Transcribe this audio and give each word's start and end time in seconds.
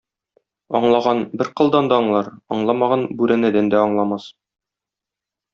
Аңлаган 0.79 1.19
бер 1.41 1.51
кылдан 1.61 1.91
да 1.93 1.99
аңлар, 2.03 2.31
аңламаган 2.57 3.07
бүрәнәдән 3.21 3.73
дә 3.75 3.85
аңламас. 3.85 4.27